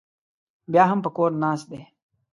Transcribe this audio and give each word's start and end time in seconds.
بیا 0.71 0.83
هم 0.89 0.99
په 1.05 1.09
کور 1.15 1.31
ناست 1.43 1.65
دی. 1.71 1.81